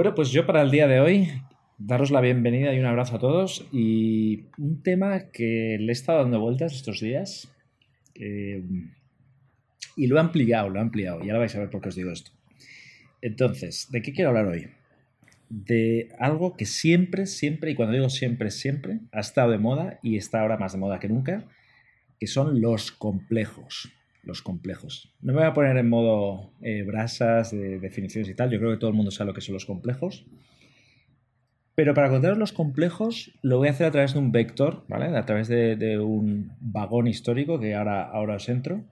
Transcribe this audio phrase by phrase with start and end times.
[0.00, 1.28] Bueno, pues yo para el día de hoy,
[1.76, 3.68] daros la bienvenida y un abrazo a todos.
[3.70, 7.52] Y un tema que le he estado dando vueltas estos días.
[8.14, 8.64] eh,
[9.96, 11.22] y lo he ampliado, lo he ampliado.
[11.22, 12.30] Y ahora vais a ver por qué os digo esto.
[13.20, 14.68] Entonces, ¿de qué quiero hablar hoy?
[15.50, 20.16] De algo que siempre, siempre, y cuando digo siempre, siempre, ha estado de moda y
[20.16, 21.44] está ahora más de moda que nunca,
[22.18, 23.92] que son los complejos.
[24.22, 25.14] Los complejos.
[25.20, 28.50] No me voy a poner en modo eh, brasas de definiciones y tal.
[28.50, 30.26] Yo creo que todo el mundo sabe lo que son los complejos.
[31.74, 35.16] Pero para contaros los complejos lo voy a hacer a través de un vector, ¿vale?
[35.16, 38.84] A través de, un vagón histórico que ahora, ahora os entro.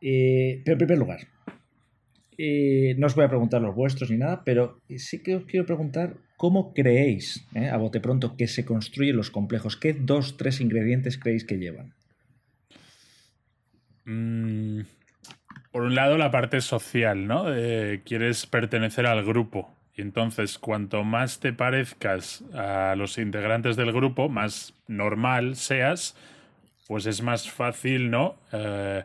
[0.00, 1.20] Eh, pero en primer lugar,
[2.38, 5.66] eh, no os voy a preguntar los vuestros ni nada, pero sí que os quiero
[5.66, 9.76] preguntar cómo creéis, a bote pronto, que se construyen los complejos.
[9.76, 11.94] ¿Qué dos, tres ingredientes creéis que llevan?
[14.06, 14.80] Mm,
[15.70, 17.44] por un lado, la parte social, ¿no?
[18.04, 19.76] Quieres pertenecer al grupo.
[19.96, 26.14] Y entonces, cuanto más te parezcas a los integrantes del grupo, más normal seas,
[26.86, 28.36] pues es más fácil, ¿no?
[28.52, 29.04] Eh,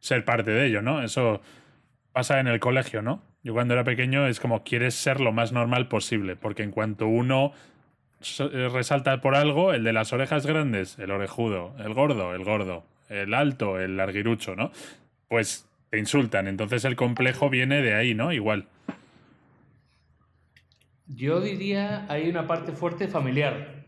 [0.00, 1.02] ser parte de ello, ¿no?
[1.02, 1.42] Eso
[2.12, 3.22] pasa en el colegio, ¿no?
[3.42, 7.06] Yo cuando era pequeño es como quieres ser lo más normal posible, porque en cuanto
[7.06, 7.52] uno
[8.38, 12.84] eh, resalta por algo, el de las orejas grandes, el orejudo, el gordo, el gordo,
[13.12, 14.70] el alto, el larguirucho, ¿no?
[15.28, 18.32] Pues te insultan, entonces el complejo viene de ahí, ¿no?
[18.32, 18.66] Igual.
[21.06, 23.84] Yo diría hay una parte fuerte familiar.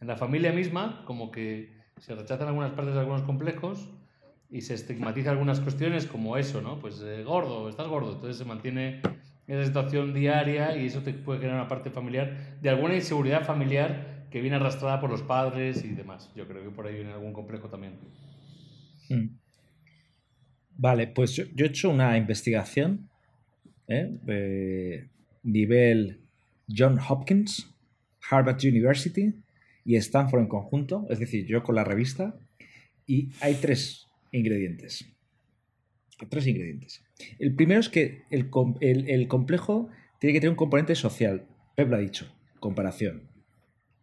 [0.00, 3.88] En la familia misma, como que se rechazan algunas partes de algunos complejos
[4.50, 6.78] y se estigmatiza algunas cuestiones como eso, ¿no?
[6.78, 8.12] Pues eh, gordo, estás gordo.
[8.12, 9.00] Entonces se mantiene
[9.46, 14.15] esa situación diaria y eso te puede generar una parte familiar de alguna inseguridad familiar
[14.30, 16.30] que viene arrastrada por los padres y demás.
[16.34, 17.94] Yo creo que por ahí viene algún complejo también.
[19.08, 19.28] Mm.
[20.78, 23.08] Vale, pues yo, he hecho una investigación,
[23.88, 25.06] ¿eh?
[25.42, 26.20] nivel
[26.68, 27.72] John Hopkins,
[28.30, 29.32] Harvard University
[29.84, 32.36] y Stanford en conjunto, es decir, yo con la revista,
[33.06, 35.06] y hay tres ingredientes.
[36.28, 37.04] Tres ingredientes.
[37.38, 38.50] El primero es que el-
[39.08, 39.88] el complejo
[40.18, 41.46] tiene que tener un componente social.
[41.76, 42.26] Pep lo ha dicho,
[42.58, 43.22] comparación.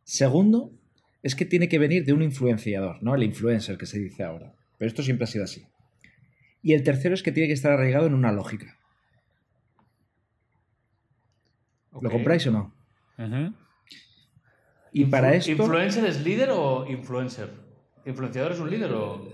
[0.03, 0.71] Segundo,
[1.21, 3.15] es que tiene que venir de un influenciador, ¿no?
[3.15, 4.53] El influencer que se dice ahora.
[4.77, 5.65] Pero esto siempre ha sido así.
[6.61, 8.77] Y el tercero es que tiene que estar arraigado en una lógica.
[12.01, 12.73] ¿Lo compráis o no?
[14.91, 17.49] Y para esto, ¿Influencer es líder o influencer?
[18.05, 19.31] ¿Influenciador es un líder o...?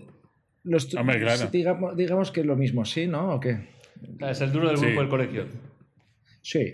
[0.63, 1.47] los- Hombre, claro.
[1.51, 3.07] digamos, digamos que es lo mismo, ¿sí?
[3.07, 3.35] ¿No?
[3.35, 3.69] ¿O qué?
[4.21, 4.85] Ah, Es el duro del Sí.
[4.85, 5.47] grupo del colegio.
[6.41, 6.73] Sí.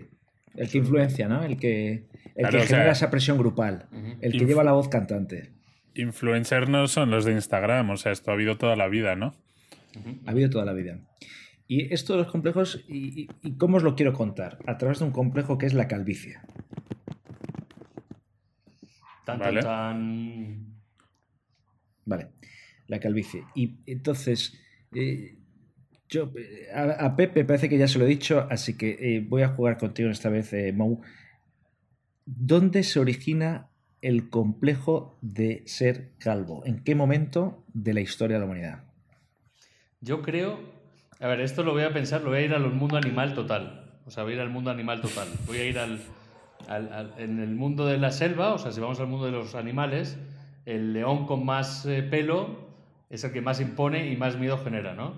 [0.57, 1.43] El que influencia, ¿no?
[1.43, 3.87] El que, el Claro, que o sea, genera esa presión grupal.
[4.21, 5.51] El que Inf- lleva la voz cantante.
[5.95, 9.35] Influencer no son los de Instagram, o sea, esto ha habido toda la vida, ¿no?
[10.25, 10.99] Ha habido toda la vida.
[11.67, 14.59] Y esto de los complejos, y, y- y cómo os lo quiero contar?
[14.67, 16.37] A través de un complejo que es la calvicie.
[19.25, 19.61] Tan, Vale.
[19.61, 20.75] tan, tan.
[22.05, 22.27] Vale,
[22.87, 23.43] la calvicie.
[23.55, 24.59] Y entonces,
[24.93, 25.37] eh,
[26.09, 29.41] yo eh, a, Pepe parece que ya se lo he dicho, así que eh, voy
[29.43, 31.01] a jugar contigo esta vez, eh, Mou.
[32.25, 33.67] ¿Dónde se origina
[34.01, 36.63] el complejo de ser calvo?
[36.65, 38.83] ¿En qué momento de la historia de la humanidad?
[40.01, 40.59] Yo creo.
[41.19, 43.99] A ver, esto lo voy a pensar, lo voy a ir al mundo animal total.
[44.05, 45.27] O sea, voy a ir al mundo animal total.
[45.47, 45.99] Voy a ir al,
[46.67, 49.31] al- al- en el mundo de la selva, o sea, si vamos al mundo de
[49.31, 50.17] los animales,
[50.65, 52.65] el león con más eh, pelo
[53.09, 55.13] es el que más impone y más miedo genera, ¿no?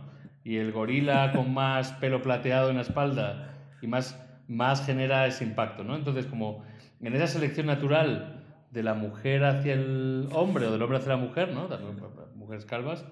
[0.48, 5.44] Y el gorila con más pelo plateado en la espalda y más, más genera ese
[5.44, 5.94] impacto, ¿no?
[5.94, 6.64] Entonces, como
[7.02, 11.18] en esa selección natural de la mujer hacia el hombre o del hombre hacia la
[11.18, 11.64] mujer, ¿no?
[11.64, 11.98] También,
[12.36, 13.06] mujeres calvas,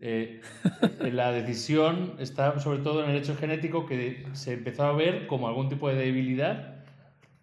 [0.00, 0.42] eh,
[1.00, 5.26] eh, la decisión está sobre todo en el hecho genético que se empezó a ver
[5.26, 6.84] como algún tipo de debilidad.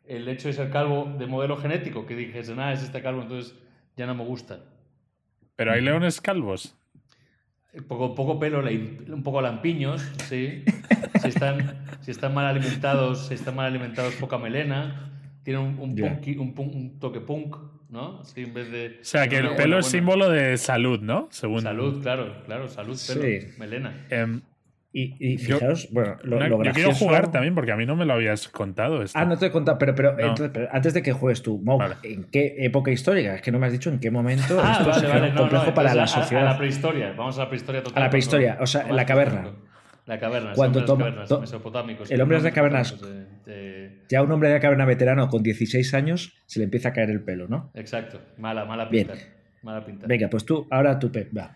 [0.06, 3.56] El hecho de ser calvo de modelo genético, que dijese, nada, es este calvo, entonces
[3.98, 4.62] ya no me gusta.
[5.58, 6.78] Pero hay leones calvos.
[7.74, 10.64] Eh, Poco, poco pelo, un poco lampiños, sí.
[11.22, 15.12] Si están, si están mal alimentados, si están mal alimentados, poca melena.
[15.44, 16.20] Tienen un, un, Ya.
[16.20, 17.56] punky- un un toque punk,
[17.90, 18.24] ¿no?
[18.26, 18.98] Sí, en vez de.
[19.02, 21.28] O sea, que el pelo buena- es buena- símbolo de salud, ¿no?
[21.32, 21.62] Según.
[21.62, 23.48] Salud, claro, claro, salud, pelo, Sí.
[23.58, 24.06] melena.
[24.10, 24.42] Em,
[25.00, 28.04] Y, y Yo- fijaos, bueno, lo, yo quiero jugar también porque a mí no me
[28.06, 29.20] lo habías contado esto.
[29.20, 30.20] Ah, no te he contado, pero, pero, No.
[30.22, 31.96] entonces, pero antes de que juegues tú, Vale.
[32.02, 33.36] ¿en qué época histórica?
[33.36, 35.42] Es que no me has dicho en qué momento Ah, esto vale, se vale, no,
[35.42, 36.48] complejo no, para la entonces a- sociedad.
[36.48, 38.02] A, la prehistoria, vamos a la prehistoria total.
[38.02, 39.52] A la prehistoria, o sea, la caverna.
[40.08, 42.10] La caverna, Cuando toma- las cavernas, to- mesopotámicos.
[42.10, 42.98] el hombre de las cavernas-
[43.46, 46.94] eh, Ya un hombre de la caverna veterano con 16 años se le empieza a
[46.94, 47.70] caer el pelo, ¿no?
[47.76, 49.08] eh, exacto, mala, mala Bien.
[49.10, 49.22] pinta.
[49.62, 50.08] Mala pinta.
[50.08, 51.56] Venga, pues tú, ahora tú, Pep, va.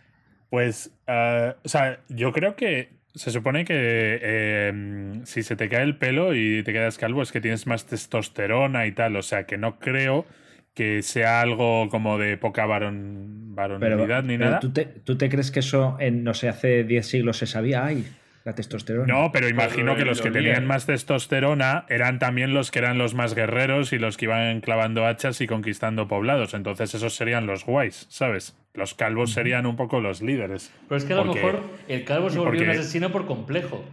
[0.49, 5.83] Pues, eh, o sea, yo creo que Se supone que eh, si se te cae
[5.83, 9.15] el pelo y te quedas calvo es que tienes más testosterona y tal.
[9.15, 10.25] O sea que no creo
[10.73, 14.59] que sea algo como de poca varon, varonilidad ni nada.
[14.59, 17.85] ¿tú te, ¿tú te, crees que eso en, no sé, hace 10 siglos se sabía?
[17.85, 18.05] Ay,
[18.43, 19.13] la testosterona.
[19.13, 23.13] No, pero imagino que los que tenían más testosterona eran también los que eran los
[23.13, 26.53] más guerreros y los que iban clavando hachas y conquistando poblados.
[26.53, 28.57] Entonces esos serían los guays, ¿sabes?
[28.73, 30.73] Los calvos serían un poco los líderes.
[30.87, 33.83] Pero es que a lo mejor el calvo se volvió un asesino por complejo.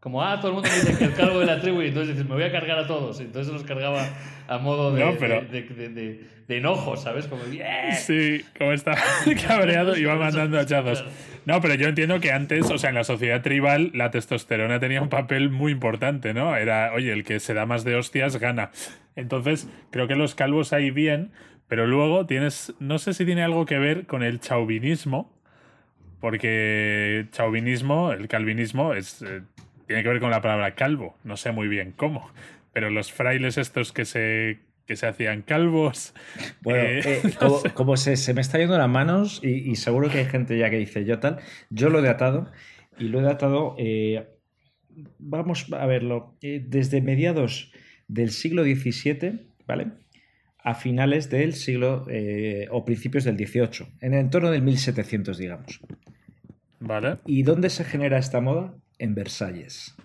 [0.00, 2.26] Como, ah, todo el mundo dice que el calvo de la tribu y entonces dices,
[2.26, 3.20] me voy a cargar a todos.
[3.20, 4.02] Y entonces los cargaba
[4.48, 7.26] a modo de, de, de, enojo, ¿sabes?
[7.26, 7.42] Como,
[7.98, 8.96] Sí, como está
[9.46, 11.04] cabreado va mandando hachazos.
[11.44, 15.02] No, pero yo entiendo que antes, o sea, en la sociedad tribal, la testosterona tenía
[15.02, 16.56] un papel muy importante, ¿no?
[16.56, 18.70] Era, oye, el que se da más de hostias gana.
[19.16, 21.30] Entonces, creo que los calvos ahí bien,
[21.68, 25.32] pero luego tienes, no sé si tiene algo que ver con el chauvinismo,
[26.20, 29.42] porque chauvinismo, el calvinismo, es, eh,
[29.90, 32.30] tiene que ver con la palabra calvo, no sé muy bien cómo,
[32.72, 36.14] pero los frailes estos que se, que se hacían calvos.
[36.62, 37.34] Bueno, eh, eh,
[37.74, 41.04] como, se, me está yendo las manos y, seguro que hay gente ya que dice
[41.04, 41.40] yo tal,
[41.70, 42.52] yo lo he datado
[43.00, 44.28] y lo he datado, eh,
[45.18, 47.72] vamos a verlo, desde mediados
[48.06, 49.88] del siglo XVII, ¿vale?
[50.62, 52.06] A finales del siglo
[52.70, 55.80] o principios del XVIII, en el entorno del 1700, digamos.
[56.78, 57.16] Vale.
[57.26, 58.72] ¿Y dónde se genera esta moda?
[59.00, 59.96] En Versalles.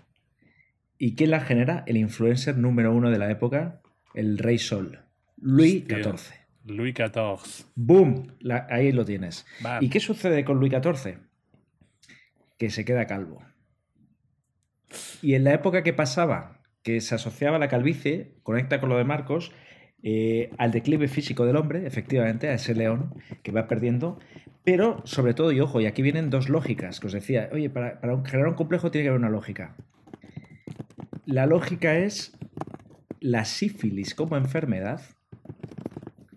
[0.97, 1.83] ¿Y quién la genera?
[1.85, 3.81] El influencer número uno de la época,
[4.13, 5.01] el Rey Sol,
[5.37, 6.33] Luis XIV.
[6.63, 7.65] Luis XIV.
[7.75, 8.37] ¡Boom!
[8.69, 9.45] ahí lo tienes.
[9.81, 11.19] ¿Y qué sucede con Luis XIV?
[12.57, 13.43] Que se queda calvo.
[15.21, 19.03] Y en la época que pasaba, que se asociaba la calvicie, conecta con lo de
[19.03, 19.51] Marcos,
[20.03, 23.13] eh, al declive físico del hombre, efectivamente, a ese león
[23.43, 24.19] que va perdiendo,
[24.63, 27.99] pero, sobre todo, y ojo, y aquí vienen dos lógicas que os decía, oye, para,
[28.25, 29.75] generar un complejo tiene que haber una lógica.
[31.25, 32.35] La lógica es
[33.19, 35.01] la sífilis como enfermedad,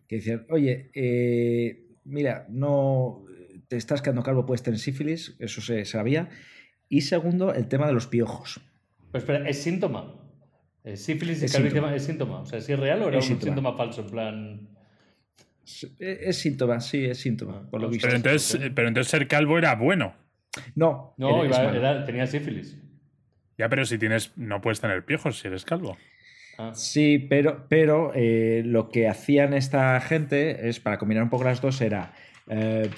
[0.08, 3.24] que decían, oye, eh, mira, no
[3.68, 6.28] te estás quedando calvo, puedes tener sífilis, eso se sabía.
[6.88, 8.60] Y segundo, el tema de los piojos.
[9.12, 10.17] Espera, ¿es síntoma?
[10.94, 11.94] ¿Sífilis y es síntoma.
[11.94, 12.40] es síntoma?
[12.40, 14.02] O sea, ¿es real o era un síntoma falso?
[14.02, 14.68] En plan.
[15.98, 18.06] Es, síntoma, sí, es síntoma, por lo visto.
[18.06, 20.14] Pero entonces, pero entonces ser calvo era bueno.
[20.74, 21.14] No.
[21.18, 21.42] No,
[22.06, 22.78] tenía sífilis.
[23.58, 25.98] Ya, pero si tienes, no puedes tener piojos si eres calvo.
[26.58, 26.72] Ah.
[26.74, 31.60] Sí, pero, pero eh, lo que hacían esta gente es, para combinar un poco las
[31.60, 32.14] dos, era
[32.48, 32.88] eh,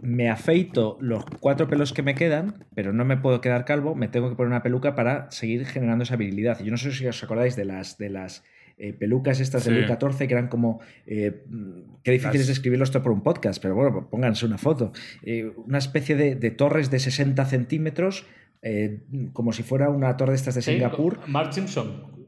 [0.00, 4.08] me afeito los cuatro pelos que me quedan, pero no me puedo quedar calvo, me
[4.08, 6.60] tengo que poner una peluca para seguir generando esa habilidad.
[6.62, 8.44] Yo no sé si os acordáis de las, de las
[8.80, 10.80] eh, pelucas estas de Luis XIV que eran como.
[11.04, 11.44] Eh,
[12.04, 14.92] qué difícil es describirlo esto por un podcast, pero bueno, pónganse una foto.
[15.22, 18.26] Eh, una especie de, torres de 60 centímetros,
[19.32, 21.20] como si fuera una torre de estas de Singapur.
[21.26, 22.18] Mark Simpson.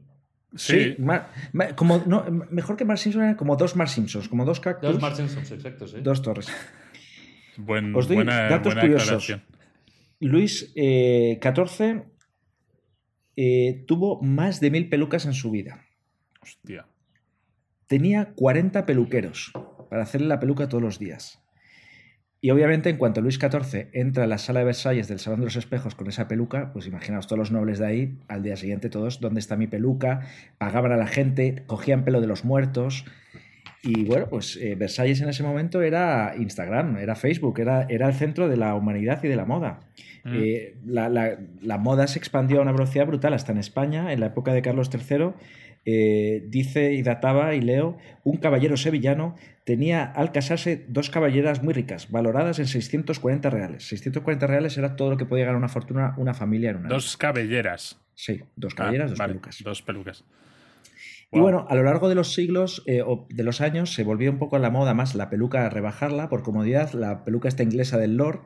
[0.53, 0.97] Sí,
[1.75, 4.91] como, no, mejor que Mark Simpson eran como dos Mark Simpsons, como dos cactus.
[4.91, 5.97] Dos Mark Simpsons, exacto, sí.
[6.01, 6.51] Dos torres.
[7.65, 9.41] Buen, Os doy buena, datos curiosos.
[10.19, 12.03] Luis XIV
[13.87, 15.85] tuvo más de mil pelucas en su vida.
[16.41, 16.87] Hostia.
[17.87, 19.51] Tenía 40 peluqueros
[19.89, 21.39] para hacerle la peluca todos los días.
[22.43, 25.45] Y obviamente, en cuanto Luis XIV entra a la sala de Versalles del Salón de
[25.45, 28.89] los Espejos con esa peluca, pues imaginaos todos los nobles de ahí, al día siguiente
[28.89, 30.21] todos, ¿dónde está mi peluca?
[30.57, 33.05] Pagaban a la gente, cogían pelo de los muertos.
[33.83, 38.13] Y bueno, pues eh, Versalles en ese momento era Instagram, era Facebook, era, era el
[38.13, 39.79] centro de la humanidad y de la moda.
[40.23, 40.35] Mm.
[40.35, 44.27] Eh, la, la, moda se expandió a una velocidad brutal hasta en España, en la
[44.27, 45.31] época de Carlos III,
[45.83, 49.35] eh, dice y databa, y leo, un caballero sevillano
[49.65, 53.87] tenía al casarse dos caballeras muy ricas, valoradas en 640 reales.
[53.87, 56.89] 640 reales era todo lo que podía ganar una fortuna una familia en una.
[56.89, 57.99] Dos cabelleras.
[58.13, 59.63] Sí, dos cabelleras, dos pelucas.
[59.63, 60.23] Dos pelucas.
[61.31, 64.29] Y bueno, a lo largo de los siglos eh, o de los años se volvió
[64.29, 67.97] un poco a la moda más la peluca rebajarla por comodidad, la peluca esta inglesa
[67.97, 68.41] del Lord,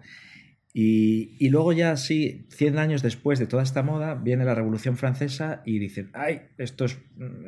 [0.78, 5.62] y, luego ya sí, 100 años después de toda esta moda, viene la Revolución Francesa
[5.66, 7.00] y dicen, ay, esto, es,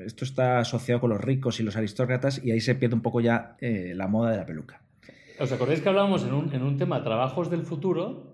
[0.05, 3.19] esto está asociado con los ricos y los aristócratas y ahí se pierde un poco
[3.19, 4.81] ya eh, la moda de la peluca.
[5.41, 8.33] ¿Os acordáis que hablábamos en un, en un tema trabajos del futuro?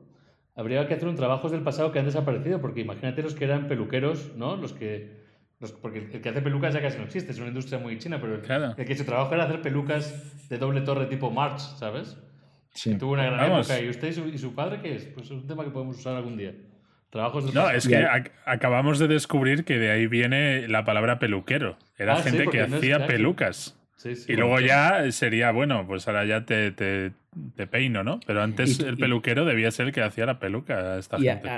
[0.56, 3.68] Habría que hacer un trabajos del pasado que han desaparecido, porque imagínate los que eran
[3.68, 4.58] peluqueros, ¿no?
[4.58, 5.23] Los que...
[5.72, 8.36] porque el que hace pelucas ya casi no existe, es una industria muy china, pero
[8.36, 12.18] el, que su trabajo era hacer pelucas de doble torre tipo March, ¿sabes?
[13.00, 13.80] tuvo una gran época.
[13.80, 15.06] ¿Y usted y su, padre qué es?
[15.06, 16.54] Pues es un tema que podemos usar algún día.
[17.12, 18.08] Trabajos no, es que
[18.46, 21.78] acabamos de descubrir que de ahí viene la palabra peluquero.
[21.98, 23.78] Era ah, gente que hacía pelucas.
[24.28, 27.14] y luego ya sería, bueno, pues ahora ya te, te,
[27.68, 28.20] peino, ¿no?
[28.26, 31.50] Pero antes el peluquero debía ser el que hacía la peluca a esta gente.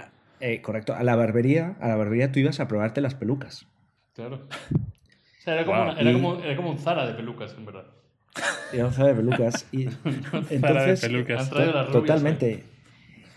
[0.41, 3.67] Eh, correcto, a la barbería, a la barbería tú ibas a probarte las pelucas.
[4.15, 4.35] Claro.
[4.35, 7.85] O sea, era como, era, como, era como un Zara de pelucas, en verdad.
[8.73, 9.67] Era un Zara de pelucas.
[9.71, 9.83] Y,
[10.49, 11.49] entonces, de pelucas.
[11.91, 12.63] totalmente.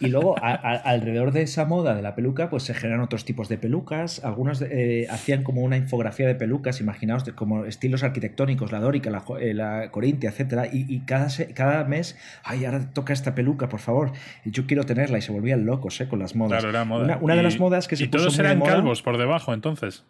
[0.00, 3.58] Y luego, alrededor de esa moda de la peluca, pues se generan otros tipos de
[3.58, 4.24] pelucas.
[4.24, 9.24] Algunos eh, hacían como una infografía de pelucas, imaginaos, como estilos arquitectónicos, la dórica, la,
[9.40, 10.70] eh, la corintia, etc.
[10.72, 14.12] Y, cada, cada mes, ay, ahora toca esta peluca, por favor.
[14.44, 15.18] Y yo quiero tenerla.
[15.18, 16.60] Y se volvían locos eh, con las modas.
[16.60, 17.18] Claro, era moda.
[17.20, 20.04] Una, de las modas que se ¿Y todos eran calvos por debajo, entonces?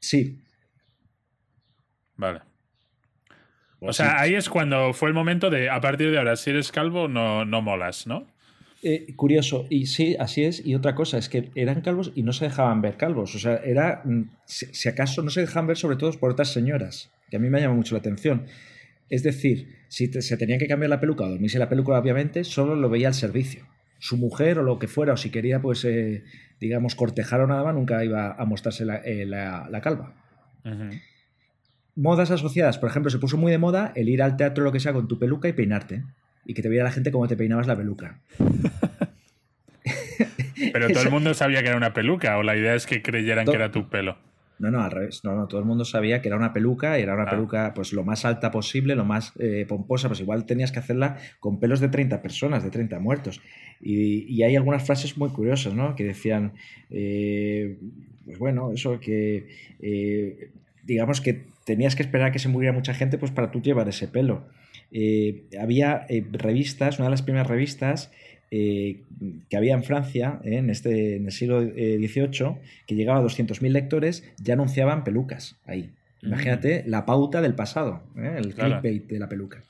[0.00, 0.38] Sí.
[2.16, 2.40] Vale.
[3.80, 6.72] O sea, ahí es cuando fue el momento de, a partir de ahora, si eres
[6.72, 8.26] calvo, no, no molas, ¿no?
[8.82, 10.64] Eh, curioso, y sí, así es.
[10.64, 13.34] Y otra cosa es que eran calvos y no se dejaban ver calvos.
[13.34, 17.10] O sea, era, mm, si, acaso no se dejaban ver sobre todo por otras señoras,
[17.30, 18.46] que a mí me llama mucho la atención.
[19.08, 22.76] Es decir, si se tenía que cambiar la peluca o dormirse la peluca, obviamente, solo
[22.76, 23.66] lo veía al servicio.
[23.98, 26.24] Su mujer o lo que fuera, o si quería, pues, eh,
[26.60, 29.28] digamos, cortejar o nada más, nunca iba a mostrarse la, eh,
[29.82, 30.14] calva.
[31.94, 34.80] Modas asociadas, por ejemplo, se puso muy de moda el ir al teatro, lo que
[34.80, 36.02] sea, con tu peluca y peinarte
[36.46, 38.20] y que te viera la gente cómo te peinabas la peluca.
[40.72, 43.44] Pero todo el mundo sabía que era una peluca o la idea es que creyeran
[43.44, 44.16] que era tu pelo.
[44.58, 45.22] No, no, al revés.
[45.24, 47.30] No, no, todo el mundo sabía que era una peluca y era una ah.
[47.30, 51.18] peluca pues lo más alta posible, lo más eh, pomposa, pues igual tenías que hacerla
[51.40, 53.40] con pelos de 30 personas, de 30 muertos.
[53.80, 55.94] Y, hay algunas frases muy curiosas, ¿no?
[55.94, 56.52] Que decían,
[56.90, 57.78] eh,
[58.24, 59.48] pues bueno, eso que,
[59.80, 60.50] eh,
[60.82, 63.88] digamos que tenías que esperar a que se muriera mucha gente pues para tú llevar
[63.88, 64.46] ese pelo.
[64.92, 68.10] Eh, había revistas, una de las primeras revistas
[68.50, 69.02] eh,
[69.48, 74.32] que había en Francia en, este, en el siglo XVIII, que llegaba a 200.000 lectores,
[74.38, 75.90] ya anunciaban pelucas ahí.
[76.22, 76.26] Mm.
[76.26, 79.62] Imagínate la pauta del pasado, el clickbait de la peluca.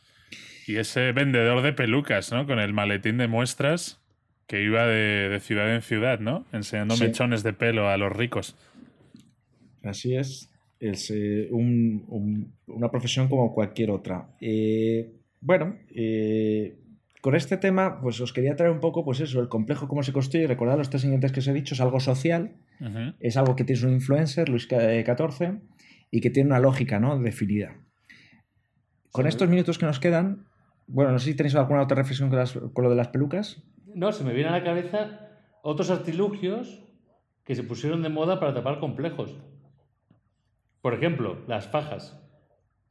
[0.67, 2.47] Y ese vendedor de pelucas, ¿no?
[2.47, 4.01] Con el maletín de muestras
[4.47, 6.45] que iba de, ciudad en ciudad, ¿no?
[6.53, 8.57] Enseñando mechones de pelo a los ricos.
[9.83, 14.29] Así es es eh, una profesión como cualquier otra.
[14.41, 16.77] Eh, bueno, eh,
[17.27, 20.13] con este tema, pues os quería traer un poco, pues eso, el complejo, cómo se
[20.13, 20.47] construye.
[20.47, 22.53] Recordad los tres siguientes que os he dicho, es algo social,
[23.19, 25.59] es algo que tiene un influencer, Luis XIV,
[26.13, 27.19] y que tiene una lógica, ¿no?
[27.19, 27.79] Definida.
[29.11, 30.47] Con estos minutos que nos quedan,
[30.87, 33.61] bueno, no sé si tenéis alguna otra reflexión con, con lo de las pelucas.
[33.93, 35.19] No, se me viene a la cabeza
[35.65, 36.85] otros artilugios
[37.43, 39.37] que se pusieron de moda para tapar complejos.
[40.81, 42.23] Por ejemplo, las fajas,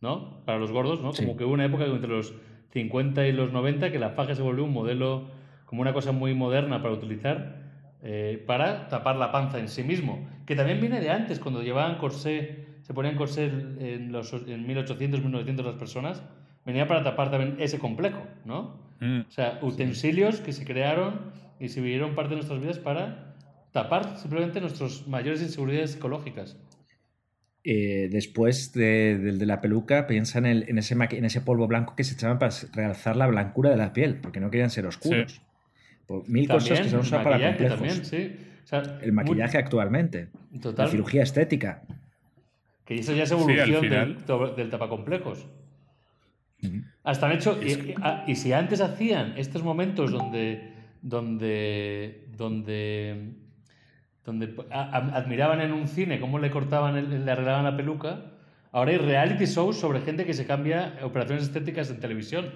[0.01, 0.43] ¿no?
[0.43, 1.13] Para los gordos, ¿no?
[1.13, 2.35] Como que hubo una época entre los
[2.75, 5.29] 50 y los 90 que la faja se volvió un modelo,
[5.65, 7.55] como una cosa muy moderna para utilizar,
[8.03, 10.27] eh, para tapar la panza en sí mismo.
[10.45, 15.21] Que también viene de antes, cuando llevaban corsé, se ponían corsé en, los, en 1800,
[15.21, 16.21] 1900 las personas,
[16.65, 18.75] venía para tapar también ese complejo, ¿no?
[18.99, 19.21] Mm.
[19.21, 23.35] O sea, utensilios que se crearon y se vivieron parte de nuestras vidas para
[23.71, 26.57] tapar simplemente nuestras mayores inseguridades psicológicas.
[27.67, 32.03] Eh, después de, la peluca, piensa en, el, en, ese, en ese polvo blanco que
[32.03, 35.41] se echaban para realzar la blancura de la piel, porque no querían ser oscuros.
[36.27, 38.13] mil cosas que se usan para complejos.
[39.01, 40.27] el maquillaje actualmente.
[40.77, 41.81] La cirugía estética.
[42.85, 44.17] Que eso ya es evolución del,
[44.55, 45.47] del, tapacomplejos.
[47.03, 47.59] Hasta han hecho.
[48.27, 50.71] Y, si antes hacían estos momentos donde.
[51.01, 52.27] donde.
[52.37, 53.44] donde
[54.25, 58.21] donde admiraban en un cine cómo le cortaban, le arreglaban la peluca.
[58.71, 62.53] Ahora hay reality shows sobre gente que se cambia operaciones estéticas en televisión.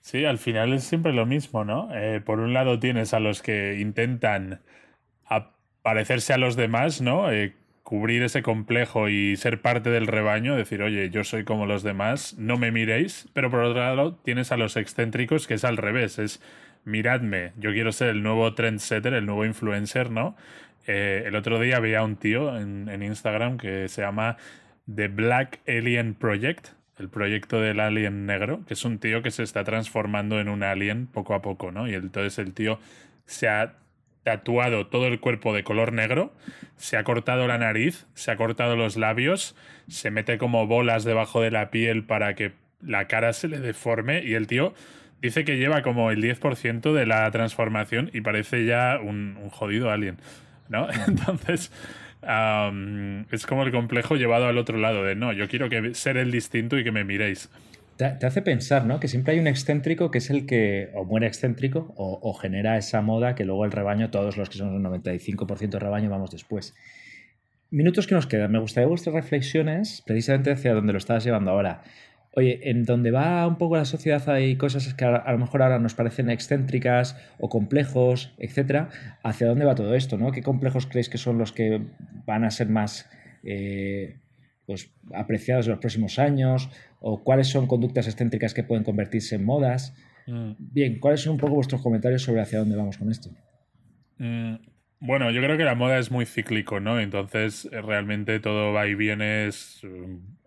[0.00, 1.94] Sí, al final es siempre lo mismo, ¿no?
[1.94, 4.60] Eh, por un lado tienes a los que intentan
[5.82, 7.30] parecerse a los demás, ¿no?
[7.30, 11.82] Eh, cubrir ese complejo y ser parte del rebaño, decir, oye, yo soy como los
[11.82, 15.76] demás, no me miréis, pero por otro lado tienes a los excéntricos que es al
[15.76, 16.40] revés, es
[16.84, 20.36] miradme, yo quiero ser el nuevo trendsetter, el nuevo influencer, ¿no?
[20.86, 24.36] Eh, el otro día había un tío en, en, Instagram que se llama
[24.92, 29.42] The Black Alien Project, el proyecto del alien negro, que es un tío que se
[29.42, 31.88] está transformando en un alien poco a poco, ¿no?
[31.88, 32.78] Y entonces el tío
[33.26, 33.74] se ha
[34.24, 36.32] tatuado todo el cuerpo de color negro,
[36.76, 39.56] se ha cortado la nariz, se ha cortado los labios,
[39.88, 44.22] se mete como bolas debajo de la piel para que la cara se le deforme
[44.24, 44.74] y el tío
[45.22, 50.18] dice que lleva como el 10% de la transformación y parece ya un, jodido alien,
[50.68, 50.88] ¿no?
[51.06, 51.72] Entonces,
[53.30, 56.30] es como el complejo llevado al otro lado de, no, yo quiero que ser el
[56.30, 57.48] distinto y que me miréis.
[57.96, 58.98] Te, hace pensar, ¿no?
[58.98, 63.00] Que siempre hay un excéntrico que es el que o muere excéntrico o, genera esa
[63.00, 66.74] moda que luego el rebaño, todos los que son el 95% de rebaño, vamos después.
[67.70, 71.82] minutos que nos quedan, me gustaría vuestras reflexiones precisamente hacia donde lo estabas llevando ahora.
[72.34, 75.78] Oye, en donde va un poco la sociedad hay cosas que a, lo mejor ahora
[75.78, 78.88] nos parecen excéntricas o complejos, etcétera.
[79.22, 80.16] ¿Hacia dónde va todo esto?
[80.16, 80.32] ¿no?
[80.32, 81.82] ¿Qué complejos creéis que son los que
[82.24, 83.10] van a ser más
[83.44, 84.16] eh,
[84.64, 86.70] pues, apreciados en los próximos años?
[87.00, 89.94] ¿O cuáles son conductas excéntricas que pueden convertirse en modas?
[90.26, 90.52] Mm.
[90.58, 93.28] Bien, ¿cuáles son un poco vuestros comentarios sobre hacia dónde vamos con esto?
[94.16, 94.54] Mm,
[95.00, 96.98] bueno, yo creo que la moda es muy cíclico, ¿no?
[96.98, 99.50] Entonces, eh, realmente todo va y viene.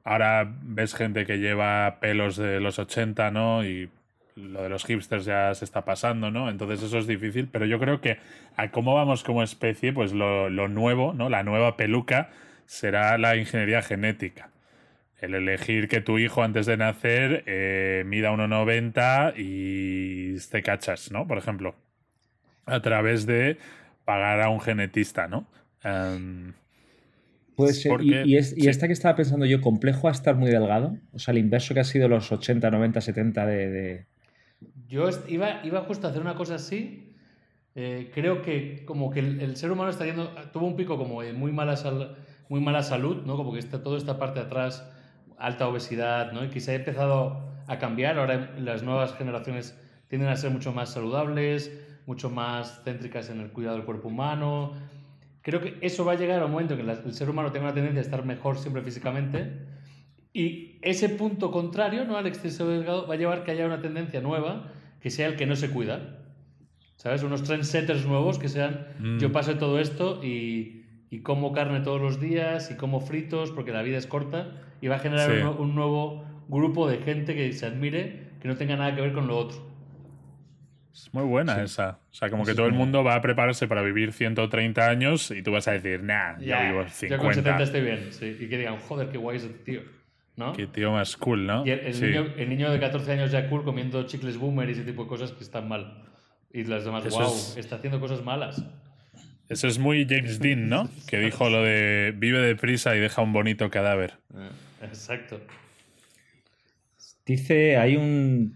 [0.05, 3.65] Ahora ves gente que lleva pelos de los 80, ¿no?
[3.65, 3.89] Y
[4.35, 6.49] lo de los hipsters ya se está pasando, ¿no?
[6.49, 8.19] Entonces eso es difícil, pero yo creo que
[8.55, 11.27] a cómo vamos como especie, pues lo, nuevo, ¿no?
[11.29, 12.29] La nueva peluca
[12.67, 14.51] será la ingeniería genética.
[15.19, 21.27] El elegir que tu hijo antes de nacer eh, mida 1,90 y te cachas, ¿no?
[21.27, 21.73] Por ejemplo,
[22.67, 23.57] a través de
[24.03, 25.47] pagar a un genetista, ¿no?
[25.83, 26.53] Em,
[27.55, 28.01] Puede ser.
[28.01, 30.97] y, esta que estaba pensando yo, complejo a estar muy delgado.
[31.13, 34.05] O sea, el inverso que ha sido los 80, 90, 70 de.
[34.87, 37.13] Yo iba, iba justo a hacer una cosa así.
[37.75, 41.51] Eh, creo que como que el, ser humano está yendo, tuvo un pico como muy
[41.51, 41.75] mala,
[42.47, 43.35] muy mala salud, ¿no?
[43.35, 44.89] Como que está toda esta parte de atrás,
[45.37, 46.45] alta obesidad, ¿no?
[46.45, 48.17] Y que se ha empezado a cambiar.
[48.17, 51.71] Ahora las nuevas generaciones tienden a ser mucho más saludables,
[52.05, 54.73] mucho más céntricas en el cuidado del cuerpo humano,
[55.45, 57.65] Creo que eso va a llegar a un momento en que el ser humano tenga
[57.65, 59.51] una tendencia a estar mejor siempre físicamente
[60.33, 62.17] y ese punto contrario ¿no?
[62.17, 64.71] al exceso delgado va a llevar que haya una tendencia nueva
[65.01, 66.25] que sea el que no se cuida.
[66.95, 67.21] ¿Sabes?
[67.21, 69.19] Unos trendsetters nuevos que sean mm.
[69.19, 73.71] yo paso todo esto y, y, como carne todos los días y como fritos porque
[73.71, 77.53] la vida es corta y va a generar un, un nuevo grupo de gente que
[77.53, 79.57] se admire que no tenga nada que ver con lo otro.
[80.95, 81.99] Es muy buena esa.
[82.09, 85.43] O sea, como que todo el mundo va a prepararse para vivir 130 años y
[85.43, 87.07] tú vas a decir, nah, yo vivo 50.
[87.09, 88.37] Yo con 70 estoy bien, sí.
[88.39, 89.81] Y que digan, joder, qué guay es este tío.
[90.37, 90.53] ¿no?
[90.53, 91.65] Qué tío más cool, ¿no?
[91.65, 94.83] Y el, niño, el, niño, de 14 años ya cool comiendo chicles boomer y ese
[94.83, 96.01] tipo de cosas que están mal.
[96.51, 98.63] Y las demás, wow, está haciendo cosas malas.
[99.49, 100.89] Eso es muy James Dean, ¿no?
[101.07, 104.13] Que dijo lo de vive deprisa y deja un bonito cadáver.
[104.33, 104.49] Eh,
[104.83, 105.41] exacto.
[107.25, 108.53] Dice, hay un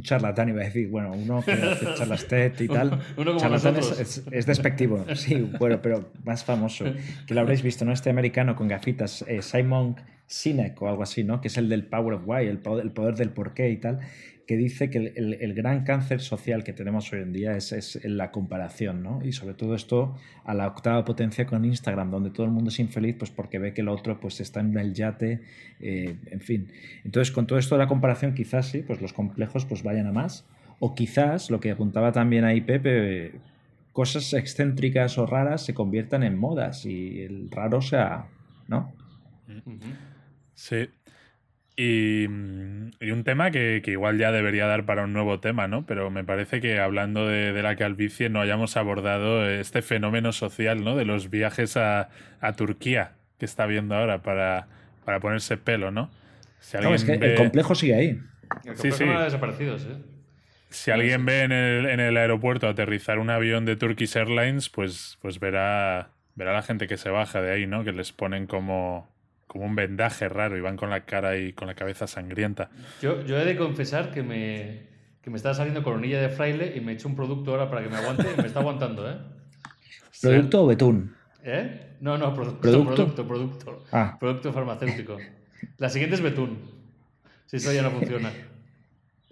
[0.00, 3.00] charlatán, iba a decir, bueno, uno que hace charlas TED y tal.
[3.38, 6.84] charlatán es, es, despectivo, sí, bueno, pero más famoso.
[7.26, 7.92] Que lo habréis visto, ¿no?
[7.92, 11.40] Este americano con gafitas, eh, Simon Sinek o algo así, ¿no?
[11.40, 14.00] Que es el del Power of Why, el poder, el poder del porqué y tal
[14.46, 17.98] que dice que el, el, gran cáncer social que tenemos hoy en día es, es,
[18.04, 19.20] la comparación, ¿no?
[19.24, 22.78] Y sobre todo esto a la octava potencia con Instagram, donde todo el mundo es
[22.78, 25.40] infeliz pues porque ve que el otro pues está en el yate,
[25.80, 26.68] eh, en fin.
[27.04, 30.12] Entonces, con todo esto de la comparación, quizás sí, pues los complejos pues vayan a
[30.12, 30.44] más.
[30.78, 33.32] O quizás, lo que apuntaba también ahí Pepe,
[33.92, 38.26] cosas excéntricas o raras se conviertan en modas y el raro sea,
[38.68, 38.92] ¿no?
[40.54, 40.88] Sí,
[41.76, 45.84] y, un tema que, igual ya debería dar para un nuevo tema, ¿no?
[45.86, 50.94] Pero me parece que hablando de, la calvicie no hayamos abordado este fenómeno social, ¿no?
[50.94, 52.08] De los viajes a,
[52.56, 54.68] Turquía que está viendo ahora para,
[55.04, 56.10] para ponerse pelo, ¿no?
[56.60, 58.08] Si el complejo sigue ahí.
[58.64, 59.88] El complejo sí, no ha desaparecido, ¿sí?
[60.70, 65.18] Si alguien ve en el, en el, aeropuerto aterrizar un avión de Turkish Airlines, pues,
[65.22, 67.84] pues verá, verá la gente que se baja de ahí, ¿no?
[67.84, 69.08] Que les ponen como,
[69.54, 72.70] como un vendaje raro y van con la cara y con la cabeza sangrienta.
[73.00, 74.88] Yo, yo he de confesar que me,
[75.22, 77.84] que me estaba saliendo coronilla de fraile y me he hecho un producto ahora para
[77.84, 79.14] que me aguante y me está aguantando, ¿eh?
[80.20, 81.14] ¿Producto o betún?
[81.44, 81.92] ¿Eh?
[82.00, 83.84] No, no, producto, producto, producto.
[83.92, 84.16] Ah.
[84.18, 85.18] Producto farmacéutico.
[85.78, 86.58] La siguiente es betún.
[87.46, 88.32] Si eso ya no funciona.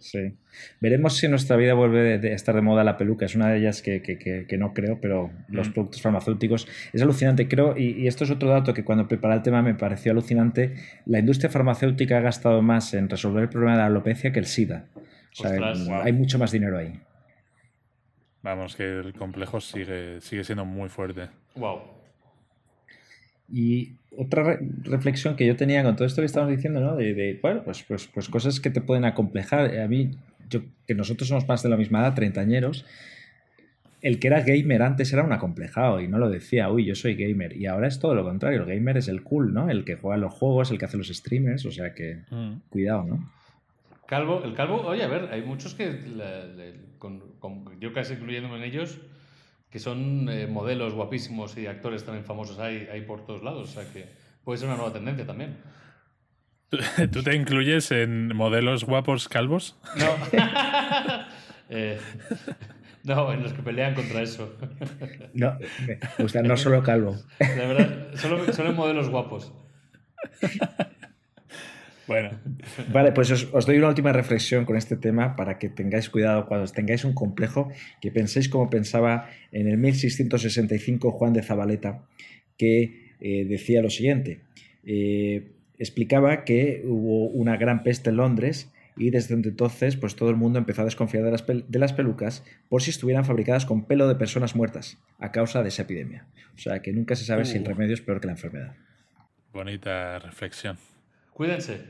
[0.02, 0.34] Sí.
[0.80, 3.24] Veremos si en nuestra vida vuelve a estar de moda la peluca.
[3.24, 5.72] Es una de ellas que, no creo, pero los mm.
[5.72, 7.46] productos farmacéuticos es alucinante.
[7.46, 10.74] Creo, y, esto es otro dato que cuando preparé el tema me pareció alucinante.
[11.06, 14.46] La industria farmacéutica ha gastado más en resolver el problema de la alopecia que el
[14.46, 14.86] SIDA.
[14.96, 15.52] O sea,
[16.02, 17.00] hay mucho más dinero ahí.
[18.42, 21.28] Vamos, que el complejo sigue, sigue siendo muy fuerte.
[21.54, 22.01] Wow.
[23.52, 26.96] Y otra reflexión que yo tenía con todo esto que estamos diciendo, ¿no?
[26.96, 29.78] De, bueno, pues, pues, pues cosas que te pueden acomplejar.
[29.78, 30.12] A mí,
[30.48, 32.86] yo, que nosotros somos más de la misma edad, treintañeros,
[34.02, 37.14] el que era gamer antes era un acomplejado y no lo decía, uy, yo soy
[37.14, 37.56] gamer.
[37.56, 39.70] Y ahora es todo lo contrario, el gamer es el cool, ¿no?
[39.70, 42.54] El que juega los juegos, el que hace los streamers, o sea que mm.
[42.68, 43.30] cuidado, ¿no?
[44.06, 46.00] Calvo, el calvo, oye, a ver, hay muchos que,
[47.80, 49.00] yo casi incluyéndome en ellos,
[49.72, 53.70] que son eh, modelos guapísimos y actores también famosos hay, hay por todos lados.
[53.70, 54.06] O sea que
[54.44, 55.56] puede ser una nueva tendencia también.
[57.12, 59.76] ¿Tú te incluyes en modelos guapos calvos?
[59.96, 60.38] No.
[61.74, 61.98] Eh,
[63.04, 64.54] No, en los que pelean contra eso.
[65.32, 67.16] No, me gusta, no solo calvo.
[67.40, 69.54] La verdad, solo, solo en modelos guapos.
[72.06, 72.30] Bueno,
[72.92, 76.46] Vale, pues os, os doy una última reflexión con este tema para que tengáis cuidado
[76.46, 82.02] cuando tengáis un complejo, que penséis como pensaba en el 1665 Juan de Zabaleta,
[82.58, 84.40] que eh, decía lo siguiente.
[84.84, 90.36] Eh, explicaba que hubo una gran peste en Londres y desde entonces pues todo el
[90.36, 94.06] mundo empezó a desconfiar de las, de las pelucas por si estuvieran fabricadas con pelo
[94.06, 96.26] de personas muertas a causa de esa epidemia.
[96.54, 97.68] O sea que nunca se sabe si el Uh.
[97.68, 98.74] remedio es peor que la enfermedad.
[99.52, 100.76] bonita reflexión.
[101.34, 101.80] Cuídense.